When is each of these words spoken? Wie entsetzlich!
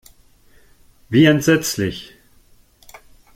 Wie 1.09 1.25
entsetzlich! 1.25 2.15